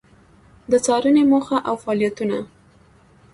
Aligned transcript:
د 0.71 0.73
څــارنـې 0.85 1.23
موخـه 1.31 1.57
او 1.69 1.75
فعالیـتونـه: 1.83 2.39